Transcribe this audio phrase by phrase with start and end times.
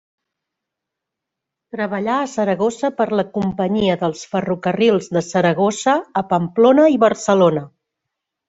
[1.75, 7.67] Treballà a Saragossa per la Companyia dels Ferrocarrils de Saragossa a Pamplona i Barcelona.